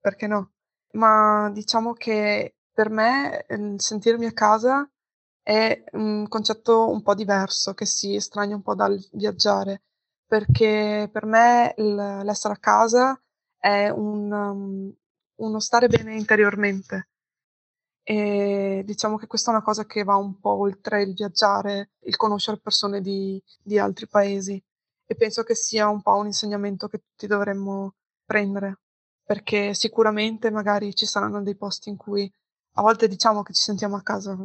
perché 0.00 0.28
no? 0.28 0.52
ma 0.92 1.50
diciamo 1.52 1.92
che 1.92 2.56
per 2.72 2.88
me 2.90 3.44
il 3.48 3.74
sentirmi 3.78 4.26
a 4.26 4.32
casa 4.32 4.88
è 5.42 5.84
un 5.92 6.28
concetto 6.28 6.88
un 6.90 7.02
po' 7.02 7.14
diverso, 7.14 7.74
che 7.74 7.84
si 7.84 8.14
estranea 8.14 8.54
un 8.54 8.62
po' 8.62 8.76
dal 8.76 8.96
viaggiare, 9.12 9.82
perché 10.26 11.08
per 11.12 11.24
me 11.24 11.74
l'essere 11.76 12.54
a 12.54 12.58
casa 12.58 13.20
è 13.58 13.88
un, 13.88 14.30
um, 14.30 14.94
uno 15.36 15.60
stare 15.60 15.88
bene 15.88 16.14
interiormente. 16.14 17.08
E 18.02 18.82
diciamo 18.84 19.16
che 19.16 19.26
questa 19.26 19.50
è 19.50 19.54
una 19.54 19.64
cosa 19.64 19.84
che 19.84 20.04
va 20.04 20.14
un 20.16 20.38
po' 20.38 20.58
oltre 20.58 21.02
il 21.02 21.14
viaggiare, 21.14 21.90
il 22.04 22.16
conoscere 22.16 22.58
persone 22.58 23.00
di, 23.00 23.42
di 23.62 23.78
altri 23.78 24.06
paesi. 24.06 24.62
E 25.08 25.14
penso 25.14 25.42
che 25.44 25.54
sia 25.54 25.88
un 25.88 26.02
po' 26.02 26.16
un 26.16 26.26
insegnamento 26.26 26.88
che 26.88 26.98
tutti 26.98 27.26
dovremmo 27.26 27.94
prendere 28.24 28.80
perché 29.24 29.74
sicuramente 29.74 30.50
magari 30.50 30.94
ci 30.94 31.06
saranno 31.06 31.42
dei 31.42 31.56
posti 31.56 31.88
in 31.88 31.96
cui 31.96 32.30
a 32.78 32.82
volte 32.82 33.08
diciamo 33.08 33.42
che 33.42 33.52
ci 33.52 33.62
sentiamo 33.62 33.96
a 33.96 34.02
casa, 34.02 34.36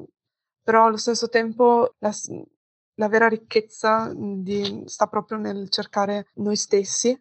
però 0.63 0.85
allo 0.85 0.97
stesso 0.97 1.29
tempo 1.29 1.95
la, 1.99 2.11
la 2.95 3.07
vera 3.07 3.27
ricchezza 3.27 4.11
di, 4.15 4.83
sta 4.85 5.07
proprio 5.07 5.37
nel 5.37 5.69
cercare 5.69 6.27
noi 6.35 6.55
stessi 6.55 7.19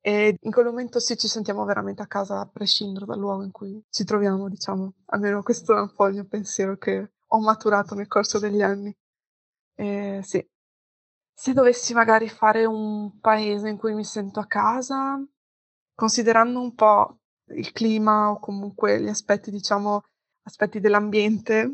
e 0.00 0.36
in 0.40 0.50
quel 0.50 0.66
momento 0.66 0.98
sì 1.00 1.16
ci 1.16 1.28
sentiamo 1.28 1.64
veramente 1.64 2.02
a 2.02 2.06
casa 2.06 2.40
a 2.40 2.46
prescindere 2.48 3.06
dal 3.06 3.18
luogo 3.18 3.44
in 3.44 3.52
cui 3.52 3.82
ci 3.90 4.04
troviamo, 4.04 4.48
diciamo. 4.48 4.92
Almeno 5.06 5.42
questo 5.42 5.76
è 5.76 5.80
un 5.80 5.92
po' 5.94 6.06
il 6.08 6.14
mio 6.14 6.26
pensiero 6.26 6.76
che 6.76 7.12
ho 7.26 7.40
maturato 7.40 7.94
nel 7.94 8.08
corso 8.08 8.38
degli 8.38 8.62
anni. 8.62 8.94
E, 9.76 10.20
sì. 10.24 10.44
Se 11.34 11.52
dovessi 11.52 11.92
magari 11.94 12.28
fare 12.28 12.64
un 12.64 13.18
paese 13.20 13.68
in 13.68 13.76
cui 13.76 13.94
mi 13.94 14.04
sento 14.04 14.40
a 14.40 14.46
casa, 14.46 15.22
considerando 15.94 16.60
un 16.60 16.74
po' 16.74 17.18
il 17.54 17.72
clima 17.72 18.30
o 18.30 18.38
comunque 18.38 19.00
gli 19.00 19.08
aspetti, 19.08 19.50
diciamo, 19.50 20.04
aspetti 20.44 20.80
dell'ambiente 20.80 21.66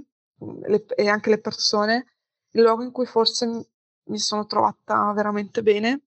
mm, 0.42 0.62
le, 0.64 0.86
e 0.96 1.08
anche 1.08 1.30
le 1.30 1.40
persone, 1.40 2.06
il 2.50 2.62
luogo 2.62 2.82
in 2.82 2.92
cui 2.92 3.06
forse 3.06 3.46
mi 4.04 4.18
sono 4.18 4.46
trovata 4.46 5.12
veramente 5.12 5.62
bene 5.62 6.02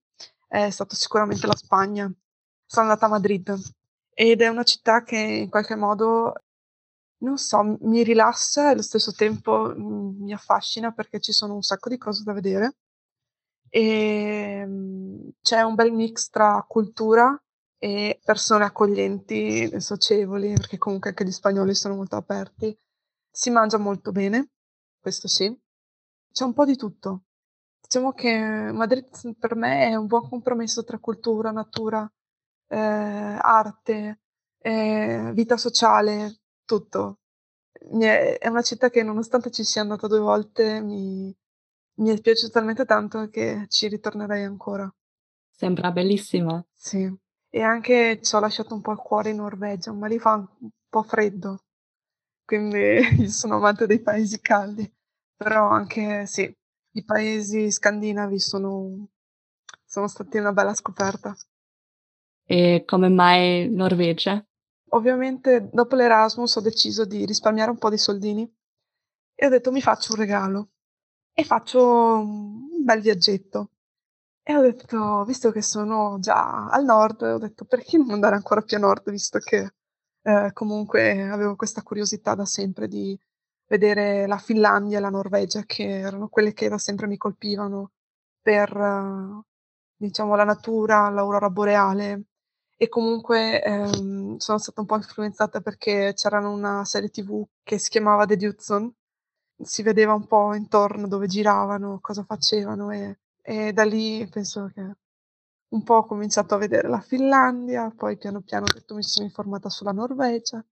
è 0.52 0.68
stato 0.70 0.94
sicuramente 0.94 1.46
la 1.46 1.56
Spagna. 1.56 2.12
Sono 2.66 2.86
andata 2.86 3.06
a 3.06 3.08
Madrid 3.08 3.54
ed 4.12 4.42
è 4.42 4.48
una 4.48 4.64
città 4.64 5.02
che 5.02 5.16
in 5.16 5.48
qualche 5.48 5.76
modo, 5.76 6.34
non 7.18 7.38
so, 7.38 7.78
mi 7.80 8.02
rilassa 8.02 8.68
e 8.68 8.72
allo 8.72 8.82
stesso 8.82 9.12
tempo 9.12 9.72
mm, 9.74 10.22
mi 10.22 10.32
affascina 10.34 10.92
perché 10.92 11.20
ci 11.20 11.32
sono 11.32 11.54
un 11.54 11.62
sacco 11.62 11.88
di 11.88 11.96
cose 11.96 12.22
da 12.22 12.32
vedere 12.34 12.74
e 13.74 14.64
mm, 14.66 15.28
c'è 15.40 15.62
un 15.62 15.74
bel 15.74 15.92
mix 15.92 16.28
tra 16.28 16.62
cultura 16.68 17.42
e 17.78 18.20
persone 18.22 18.64
accoglienti 18.64 19.70
e 19.70 19.80
socievoli, 19.80 20.52
perché 20.52 20.76
comunque 20.76 21.10
anche 21.10 21.24
gli 21.24 21.32
spagnoli 21.32 21.74
sono 21.74 21.94
molto 21.94 22.16
aperti. 22.16 22.76
Si 23.30 23.48
mangia 23.50 23.78
molto 23.78 24.12
bene, 24.12 24.50
questo 25.00 25.26
sì. 25.26 25.58
C'è 26.30 26.44
un 26.44 26.52
po' 26.52 26.66
di 26.66 26.76
tutto. 26.76 27.22
Diciamo 27.80 28.12
che 28.12 28.70
Madrid 28.72 29.08
per 29.38 29.56
me 29.56 29.88
è 29.88 29.94
un 29.94 30.06
buon 30.06 30.28
compromesso 30.28 30.84
tra 30.84 30.98
cultura, 30.98 31.50
natura, 31.50 32.10
eh, 32.68 32.76
arte, 32.76 34.20
eh, 34.58 35.30
vita 35.32 35.56
sociale, 35.56 36.40
tutto. 36.66 37.20
È, 37.72 38.48
una 38.48 38.62
città 38.62 38.90
che 38.90 39.02
nonostante 39.02 39.50
ci 39.50 39.64
sia 39.64 39.80
andata 39.80 40.06
due 40.08 40.20
volte 40.20 40.80
mi, 40.80 41.34
mi 41.94 42.10
è 42.10 42.20
piaciuta 42.20 42.52
talmente 42.52 42.84
tanto 42.84 43.28
che 43.28 43.66
ci 43.68 43.88
ritornerei 43.88 44.44
ancora. 44.44 44.92
Sembra 45.50 45.90
bellissima. 45.90 46.64
Sì. 46.74 47.12
E 47.54 47.60
anche 47.60 48.20
ci 48.22 48.34
ho 48.34 48.40
lasciato 48.40 48.74
un 48.74 48.80
po' 48.80 48.92
il 48.92 48.98
cuore 48.98 49.30
in 49.30 49.36
Norvegia, 49.36 49.92
ma 49.92 50.06
lì 50.06 50.18
fa 50.18 50.34
un 50.36 50.70
po' 50.88 51.02
freddo, 51.02 51.64
quindi 52.44 53.28
sono 53.28 53.56
amante 53.56 53.86
dei 53.86 54.00
paesi 54.00 54.40
caldi, 54.40 54.90
però 55.36 55.68
anche 55.68 56.26
sì, 56.26 56.50
i 56.92 57.04
paesi 57.04 57.70
scandinavi 57.70 58.38
sono, 58.38 59.08
sono 59.84 60.08
stati 60.08 60.38
una 60.38 60.52
bella 60.52 60.74
scoperta. 60.74 61.36
E 62.44 62.84
come 62.86 63.08
mai 63.08 63.68
Norvegia? 63.70 64.44
Ovviamente 64.94 65.68
dopo 65.72 65.94
l'Erasmus 65.94 66.56
ho 66.56 66.60
deciso 66.60 67.04
di 67.04 67.24
risparmiare 67.26 67.70
un 67.70 67.78
po' 67.78 67.90
di 67.90 67.98
soldini 67.98 68.50
e 69.34 69.46
ho 69.46 69.48
detto 69.48 69.70
mi 69.70 69.80
faccio 69.80 70.12
un 70.12 70.18
regalo 70.18 70.71
e 71.34 71.44
faccio 71.44 71.80
un 72.18 72.84
bel 72.84 73.00
viaggetto. 73.00 73.70
E 74.44 74.56
ho 74.56 74.62
detto, 74.62 75.24
visto 75.24 75.50
che 75.52 75.62
sono 75.62 76.18
già 76.20 76.68
al 76.68 76.84
nord, 76.84 77.22
ho 77.22 77.38
detto 77.38 77.64
perché 77.64 77.96
non 77.98 78.10
andare 78.10 78.34
ancora 78.36 78.62
più 78.62 78.76
a 78.76 78.80
nord, 78.80 79.10
visto 79.10 79.38
che 79.38 79.72
eh, 80.22 80.50
comunque 80.52 81.28
avevo 81.28 81.56
questa 81.56 81.82
curiosità 81.82 82.34
da 82.34 82.44
sempre 82.44 82.88
di 82.88 83.18
vedere 83.66 84.26
la 84.26 84.38
Finlandia 84.38 84.98
e 84.98 85.00
la 85.00 85.10
Norvegia, 85.10 85.62
che 85.64 85.84
erano 85.84 86.28
quelle 86.28 86.52
che 86.54 86.68
da 86.68 86.78
sempre 86.78 87.06
mi 87.06 87.16
colpivano 87.16 87.92
per, 88.42 88.70
diciamo, 89.96 90.34
la 90.36 90.44
natura, 90.44 91.08
l'aurora 91.10 91.50
boreale. 91.50 92.24
E 92.76 92.88
comunque 92.88 93.62
ehm, 93.62 94.36
sono 94.38 94.58
stata 94.58 94.80
un 94.80 94.86
po' 94.86 94.96
influenzata 94.96 95.60
perché 95.60 96.12
c'era 96.14 96.40
una 96.48 96.84
serie 96.84 97.10
tv 97.10 97.44
che 97.62 97.78
si 97.78 97.90
chiamava 97.90 98.26
The 98.26 98.36
Dudson, 98.36 98.92
si 99.60 99.82
vedeva 99.82 100.14
un 100.14 100.26
po' 100.26 100.54
intorno 100.54 101.08
dove 101.08 101.26
giravano, 101.26 101.98
cosa 102.00 102.24
facevano 102.24 102.90
e 102.90 103.18
e 103.42 103.72
da 103.72 103.82
lì 103.84 104.26
penso 104.28 104.70
che 104.72 104.80
un 105.70 105.82
po' 105.82 105.94
ho 105.96 106.06
cominciato 106.06 106.54
a 106.54 106.58
vedere 106.58 106.88
la 106.88 107.00
Finlandia, 107.00 107.90
poi 107.90 108.16
piano 108.16 108.40
piano 108.42 108.66
mi 108.94 109.02
sono 109.02 109.26
informata 109.26 109.68
sulla 109.68 109.90
Norvegia, 109.92 110.64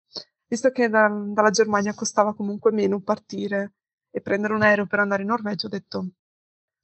visto 0.46 0.70
che 0.70 0.88
da, 0.88 1.08
dalla 1.08 1.50
Germania 1.50 1.94
costava 1.94 2.34
comunque 2.34 2.70
meno 2.70 3.00
partire 3.00 3.72
e 4.10 4.20
prendere 4.20 4.54
un 4.54 4.62
aereo 4.62 4.86
per 4.86 5.00
andare 5.00 5.22
in 5.22 5.28
Norvegia, 5.28 5.66
ho 5.66 5.70
detto 5.70 6.08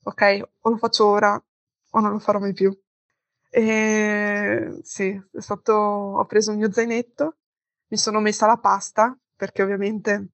ok, 0.04 0.42
o 0.60 0.70
lo 0.70 0.76
faccio 0.76 1.06
ora 1.06 1.40
o 1.90 2.00
non 2.00 2.10
lo 2.12 2.18
farò 2.18 2.38
mai 2.38 2.52
più. 2.52 2.76
E 3.48 4.78
sì, 4.82 5.20
stato, 5.32 5.72
ho 5.72 6.24
preso 6.26 6.50
il 6.52 6.58
mio 6.58 6.72
zainetto, 6.72 7.36
mi 7.88 7.96
sono 7.96 8.20
messa 8.20 8.46
la 8.46 8.58
pasta, 8.58 9.16
perché 9.34 9.62
ovviamente 9.62 10.28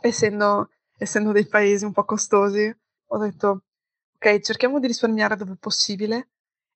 essendo, 0.00 0.70
essendo 1.00 1.32
dei 1.32 1.46
paesi 1.46 1.86
un 1.86 1.92
po' 1.92 2.04
costosi, 2.04 2.70
ho 3.12 3.18
detto, 3.18 3.62
ok, 4.16 4.40
cerchiamo 4.40 4.78
di 4.78 4.86
risparmiare 4.86 5.34
dove 5.34 5.56
possibile 5.58 6.28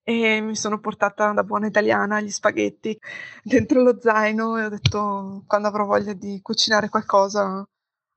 e 0.02 0.40
mi 0.40 0.56
sono 0.56 0.80
portata 0.80 1.32
da 1.32 1.44
buona 1.44 1.66
italiana 1.66 2.20
gli 2.20 2.30
spaghetti 2.30 2.98
dentro 3.42 3.82
lo 3.82 3.98
zaino 4.00 4.58
e 4.58 4.64
ho 4.64 4.68
detto 4.70 5.44
quando 5.46 5.68
avrò 5.68 5.84
voglia 5.84 6.14
di 6.14 6.40
cucinare 6.42 6.88
qualcosa 6.88 7.66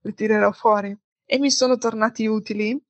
li 0.02 0.14
tirerò 0.14 0.52
fuori. 0.52 0.98
E 1.26 1.40
mi 1.40 1.52
sono 1.52 1.78
tornati 1.78 2.26
utili 2.26 2.82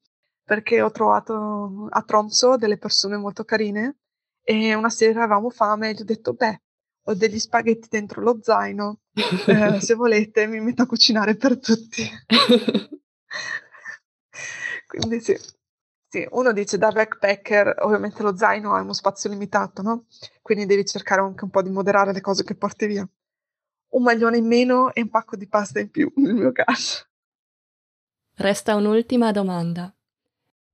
perché 0.44 0.82
ho 0.82 0.92
trovato 0.92 1.88
a 1.90 2.02
Tromso 2.04 2.56
delle 2.56 2.78
persone 2.78 3.18
molto 3.18 3.44
carine 3.44 3.98
e 4.44 4.76
una 4.76 4.92
sera 4.92 5.24
avevamo 5.24 5.50
fame 5.50 5.90
e 5.90 5.94
gli 5.94 6.02
ho 6.02 6.06
detto 6.06 6.34
beh 6.34 6.62
ho 7.08 7.14
degli 7.16 7.40
spaghetti 7.40 7.88
dentro 7.90 8.22
lo 8.22 8.40
zaino 8.42 9.00
eh, 9.48 9.82
se 9.82 9.96
volete 9.96 10.46
mi 10.48 10.62
metto 10.62 10.84
a 10.84 10.86
cucinare 10.86 11.36
per 11.36 11.60
tutti 11.60 12.04
quindi 14.88 15.20
sì 15.22 15.56
sì, 16.10 16.26
uno 16.32 16.54
dice 16.54 16.78
da 16.78 16.90
backpacker, 16.90 17.76
ovviamente 17.80 18.24
lo 18.24 18.36
zaino 18.36 18.74
ha 18.74 18.82
uno 18.82 18.94
spazio 18.94 19.30
limitato, 19.30 19.82
no? 19.82 20.06
Quindi 20.42 20.66
devi 20.66 20.86
cercare 20.86 21.20
anche 21.20 21.44
un 21.44 21.50
po' 21.50 21.62
di 21.62 21.70
moderare 21.70 22.14
le 22.14 22.22
cose 22.22 22.46
che 22.46 22.56
porti 22.56 22.88
via. 22.88 23.08
Un 23.90 24.04
maglione 24.04 24.38
in 24.38 24.48
meno 24.48 24.94
e 24.94 25.02
un 25.02 25.10
pacco 25.10 25.36
di 25.36 25.48
pasta 25.48 25.82
in 25.82 25.92
più, 25.92 26.10
nel 26.16 26.34
mio 26.34 26.54
caso. 26.54 27.06
Resta 28.36 28.76
un'ultima 28.76 29.32
domanda. 29.32 29.94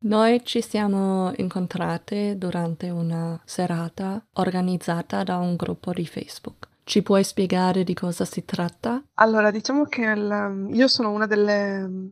Noi 0.01 0.45
ci 0.45 0.61
siamo 0.61 1.33
incontrate 1.37 2.37
durante 2.37 2.89
una 2.91 3.41
serata 3.43 4.23
organizzata 4.33 5.23
da 5.23 5.37
un 5.37 5.55
gruppo 5.55 5.93
di 5.93 6.05
Facebook. 6.05 6.67
Ci 6.83 7.01
puoi 7.01 7.23
spiegare 7.23 7.83
di 7.83 7.95
cosa 7.95 8.23
si 8.23 8.45
tratta? 8.45 9.03
Allora, 9.15 9.49
diciamo 9.49 9.85
che 9.85 10.01
il, 10.01 10.67
io 10.73 10.87
sono 10.87 11.11
una 11.11 11.25
delle, 11.25 12.11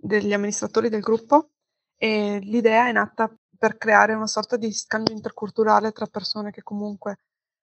degli 0.00 0.32
amministratori 0.32 0.88
del 0.88 1.00
gruppo 1.00 1.50
e 1.96 2.38
l'idea 2.42 2.88
è 2.88 2.92
nata 2.92 3.32
per 3.58 3.76
creare 3.76 4.14
una 4.14 4.26
sorta 4.26 4.56
di 4.56 4.72
scambio 4.72 5.14
interculturale 5.14 5.92
tra 5.92 6.06
persone 6.06 6.50
che 6.50 6.62
comunque 6.62 7.18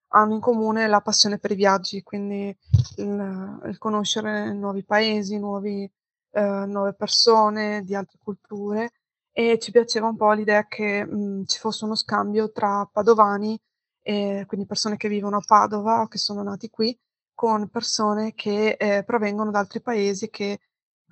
hanno 0.10 0.36
in 0.36 0.40
comune 0.40 0.88
la 0.88 1.02
passione 1.02 1.40
per 1.40 1.52
i 1.52 1.56
viaggi, 1.56 2.04
quindi 2.04 2.56
il, 2.98 3.62
il 3.66 3.78
conoscere 3.78 4.54
nuovi 4.54 4.86
paesi, 4.86 5.38
nuovi, 5.40 5.90
eh, 6.32 6.66
nuove 6.66 6.94
persone 6.94 7.84
di 7.84 7.96
altre 7.96 8.20
culture. 8.24 8.92
E 9.32 9.60
ci 9.60 9.72
piaceva 9.72 10.08
un 10.08 10.16
po' 10.16 10.32
l'idea 10.32 10.66
che 10.68 11.06
mh, 11.06 11.46
ci 11.46 11.60
fosse 11.60 11.86
uno 11.86 11.96
scambio 11.96 12.52
tra 12.52 12.88
padovani, 12.92 13.60
e, 14.02 14.46
quindi 14.48 14.66
persone 14.66 14.98
che 14.98 15.10
vivono 15.10 15.38
a 15.38 15.44
Padova 15.46 16.02
o 16.02 16.08
che 16.08 16.18
sono 16.18 16.42
nati 16.42 16.70
qui, 16.70 16.98
con 17.34 17.70
persone 17.70 18.34
che 18.34 18.78
eh, 18.80 19.04
provengono 19.04 19.52
da 19.52 19.60
altri 19.60 19.82
paesi 19.82 20.30
che 20.30 20.60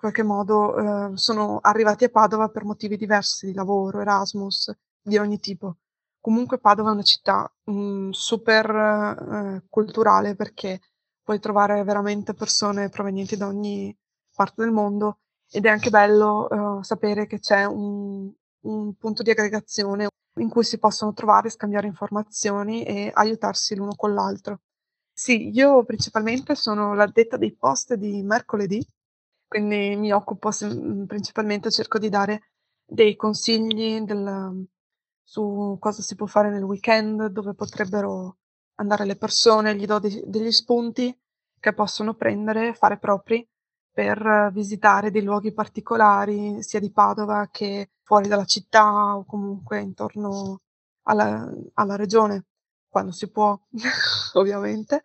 qualche 0.05 0.24
modo 0.24 1.13
eh, 1.13 1.17
sono 1.17 1.57
arrivati 1.62 2.03
a 2.03 2.09
Padova 2.09 2.50
per 2.50 2.63
motivi 2.63 2.95
diversi 2.95 3.47
di 3.47 3.53
lavoro, 3.53 4.01
Erasmus, 4.01 4.71
di 5.01 5.17
ogni 5.17 5.39
tipo. 5.39 5.77
Comunque 6.19 6.59
Padova 6.59 6.89
è 6.89 6.93
una 6.93 7.01
città 7.01 7.51
mh, 7.63 7.71
mm, 7.74 8.09
super 8.12 8.69
eh, 8.69 9.63
culturale 9.67 10.35
perché 10.35 10.79
puoi 11.24 11.39
trovare 11.39 11.83
veramente 11.83 12.35
persone 12.35 12.89
provenienti 12.89 13.35
da 13.35 13.47
ogni 13.47 13.95
parte 14.35 14.61
del 14.61 14.72
mondo 14.72 15.22
ed 15.50 15.65
è 15.65 15.70
anche 15.70 15.89
bello 15.89 16.50
eh, 16.79 16.83
sapere 16.83 17.25
che 17.25 17.39
c'è 17.39 17.65
un, 17.65 18.31
un 18.61 18.94
punto 18.96 19.24
di 19.24 19.31
aggregazione 19.31 20.07
in 20.39 20.50
cui 20.50 20.63
si 20.63 20.77
possono 20.77 21.13
trovare, 21.13 21.50
scambiare 21.50 21.87
informazioni 21.87 22.83
e 22.83 23.09
aiutarsi 23.11 23.75
l'uno 23.75 23.96
con 23.96 24.13
l'altro. 24.13 24.59
Sì, 25.11 25.50
io 25.50 25.83
principalmente 25.83 26.53
sono 26.53 26.94
l'addetta 26.94 27.37
dei 27.37 27.55
post 27.55 27.96
di 27.96 28.22
mercoledì 28.22 28.85
quindi 29.55 29.96
mi 29.96 30.11
occupo 30.11 30.50
principalmente 31.07 31.72
cerco 31.72 31.98
di 31.98 32.09
dare 32.09 32.41
dei 32.85 33.15
consigli 33.15 34.01
del 34.01 34.68
su 35.24 35.77
cosa 35.79 36.01
si 36.01 36.15
può 36.15 36.25
fare 36.25 36.50
nel 36.50 36.63
weekend, 36.63 37.27
dove 37.27 37.53
potrebbero 37.53 38.35
andare 38.75 39.05
le 39.05 39.15
persone, 39.15 39.74
gli 39.77 39.85
do 39.85 40.00
de 40.00 40.24
degli 40.27 40.51
spunti 40.51 41.18
che 41.57 41.74
possono 41.74 42.15
prendere, 42.15 42.74
fare 42.74 42.98
propri, 42.98 43.48
per 43.91 44.51
visitare 44.51 45.09
dei 45.09 45.24
luoghi 45.24 45.53
particolari, 45.53 46.61
sia 46.61 46.81
di 46.81 46.91
Padova 46.91 47.48
che 47.50 47.91
fuori 48.03 48.27
dalla 48.27 48.44
città 48.46 49.15
o 49.15 49.24
comunque 49.24 49.79
intorno 49.79 50.59
alla 51.03 51.50
alla 51.75 51.96
regione, 51.96 52.44
quando 52.89 53.13
si 53.13 53.29
può 53.31 53.57
ovviamente. 54.33 55.03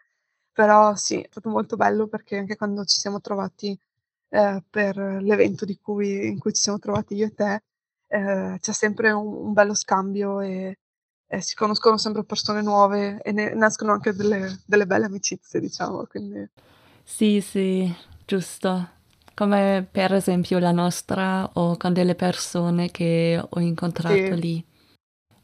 Però 0.53 0.97
sì, 0.97 1.21
è 1.21 1.29
stato 1.31 1.49
molto 1.51 1.77
bello 1.77 2.09
perché 2.09 2.37
anche 2.39 2.57
quando 2.57 2.85
ci 2.85 2.99
siamo 2.99 3.21
trovati 3.21 3.79
eh, 4.31 4.63
per 4.69 4.97
l'evento 4.97 5.65
di 5.65 5.79
cui, 5.79 6.27
in 6.27 6.39
cui 6.39 6.53
ci 6.53 6.63
siamo 6.63 6.79
trovati 6.79 7.15
io 7.15 7.27
e 7.27 7.35
te, 7.35 7.63
eh, 8.07 8.59
c'è 8.61 8.73
sempre 8.73 9.11
un, 9.11 9.27
un, 9.27 9.53
bello 9.53 9.75
scambio 9.75 10.41
e, 10.41 10.79
e, 11.27 11.41
si 11.41 11.55
conoscono 11.55 11.97
sempre 11.97 12.25
persone 12.25 12.63
nuove 12.63 13.21
e 13.23 13.33
ne, 13.33 13.55
nascono 13.55 13.93
anche 13.93 14.13
delle, 14.13 14.61
delle 14.65 14.87
belle 14.87 15.07
amicizie, 15.07 15.61
diciamo. 15.61 16.07
Quindi. 16.07 16.49
Sì, 17.03 17.41
sì, 17.41 17.93
giusto. 18.25 18.99
Come 19.35 19.87
per 19.91 20.13
esempio 20.15 20.59
la 20.59 20.73
nostra 20.73 21.49
o 21.55 21.77
con 21.77 21.93
delle 21.93 22.15
persone 22.15 22.91
che 22.91 23.43
ho 23.49 23.61
incontrato 23.61 24.15
sì. 24.15 24.41
lì. 24.41 24.65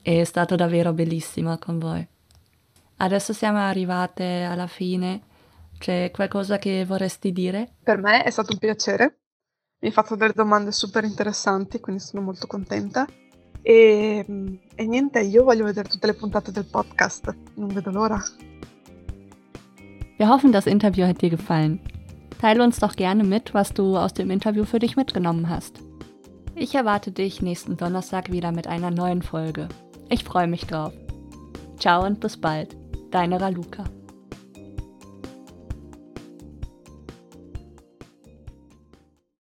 È 0.02 0.22
stato 0.24 0.54
davvero 0.54 0.92
bellissimo 0.92 1.56
con 1.58 1.78
voi. 1.78 2.06
Adesso 2.98 3.32
siamo 3.32 3.58
arrivate 3.58 4.42
alla 4.42 4.68
fine 4.68 5.22
c'è 5.78 6.10
qualcosa 6.10 6.58
che 6.58 6.84
vorresti 6.84 7.32
dire? 7.32 7.76
Per 7.82 7.98
me 7.98 8.22
è 8.22 8.30
stato 8.30 8.52
un 8.52 8.58
piacere. 8.58 9.20
Mi 9.80 9.88
hai 9.88 9.94
fatto 9.94 10.16
delle 10.16 10.32
domande 10.34 10.72
super 10.72 11.04
interessanti, 11.04 11.80
quindi 11.80 12.02
sono 12.02 12.22
molto 12.22 12.46
contenta. 12.46 13.06
E, 13.62 14.24
e 14.74 14.86
niente, 14.86 15.20
io 15.20 15.44
voglio 15.44 15.64
vedere 15.64 15.88
tutte 15.88 16.06
le 16.06 16.14
puntate 16.14 16.52
del 16.52 16.66
Podcast. 16.66 17.34
Non 17.54 17.68
vedo 17.68 17.90
l'ora. 17.90 18.22
Wir 20.18 20.28
hoffen, 20.28 20.52
das 20.52 20.66
Interview 20.66 21.06
hat 21.06 21.20
dir 21.20 21.30
gefallen. 21.30 21.80
Teile 22.40 22.62
uns 22.62 22.78
doch 22.78 22.96
gerne 22.96 23.24
mit, 23.24 23.52
was 23.54 23.72
du 23.72 23.96
aus 23.96 24.14
dem 24.14 24.30
Interview 24.30 24.64
für 24.64 24.78
dich 24.78 24.96
mitgenommen 24.96 25.48
hast. 25.48 25.80
Ich 26.54 26.74
erwarte 26.74 27.10
dich 27.12 27.42
nächsten 27.42 27.76
Donnerstag 27.76 28.32
wieder 28.32 28.50
mit 28.52 28.66
einer 28.66 28.90
neuen 28.90 29.22
Folge. 29.22 29.68
Ich 30.08 30.24
freue 30.24 30.46
mich 30.46 30.66
drauf. 30.66 30.92
Ciao 31.78 32.04
und 32.04 32.20
bis 32.20 32.38
bald. 32.38 32.76
Deine 33.10 33.40
Raluca. 33.40 33.84